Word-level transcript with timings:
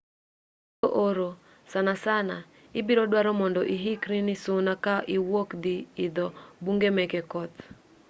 ndalo 0.75 0.87
oro 1.07 1.29
sanasana 1.71 2.35
ibiro 2.79 3.03
dwaro 3.11 3.31
mondo 3.39 3.61
ihikri 3.75 4.17
ni 4.27 4.35
suna 4.43 4.73
ka 4.83 4.95
iwuok 5.15 5.49
dhi 5.63 5.75
idho 6.05 6.27
bunge 6.63 6.89
meke 6.97 7.21
koth 7.31 7.57